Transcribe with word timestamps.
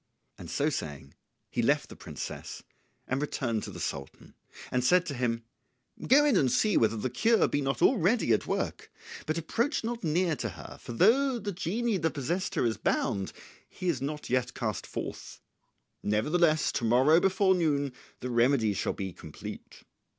And 0.39 0.49
so 0.49 0.71
saying 0.71 1.13
he 1.51 1.61
left 1.61 1.89
the 1.89 1.95
princess 1.95 2.63
and 3.07 3.21
returned 3.21 3.61
to 3.61 3.69
the 3.69 3.79
Sultan, 3.79 4.33
and 4.71 4.83
said 4.83 5.05
to 5.05 5.13
him, 5.13 5.43
"Go 6.07 6.25
in 6.25 6.35
and 6.37 6.51
see 6.51 6.75
whether 6.75 6.97
the 6.97 7.07
cure 7.11 7.47
be 7.47 7.61
not 7.61 7.83
already 7.83 8.33
at 8.33 8.47
work; 8.47 8.91
but 9.27 9.37
approach 9.37 9.83
not 9.83 10.03
near 10.03 10.35
to 10.37 10.49
her, 10.49 10.79
for 10.81 10.93
though 10.93 11.37
the 11.37 11.51
genie 11.51 11.97
that 11.97 12.15
possessed 12.15 12.55
her 12.55 12.65
is 12.65 12.77
bound 12.77 13.31
he 13.69 13.89
is 13.89 14.01
not 14.01 14.27
yet 14.27 14.55
cast 14.55 14.87
forth: 14.87 15.39
nevertheless 16.01 16.71
to 16.71 16.83
morrow 16.83 17.19
before 17.19 17.53
noon 17.53 17.93
the 18.21 18.31
remedy 18.31 18.73
shall 18.73 18.93
be 18.93 19.13
complete." 19.13 19.83